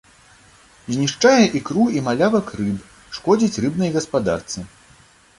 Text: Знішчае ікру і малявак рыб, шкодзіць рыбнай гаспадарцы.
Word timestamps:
Знішчае 0.93 1.43
ікру 1.59 1.83
і 1.97 2.01
малявак 2.07 2.47
рыб, 2.61 2.79
шкодзіць 3.17 3.61
рыбнай 3.67 3.93
гаспадарцы. 3.99 4.65